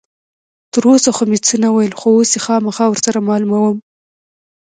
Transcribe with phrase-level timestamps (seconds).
[0.73, 3.77] تر اوسه خو مې څه نه ویل، خو اوس یې خامخا ور سره معلوموم.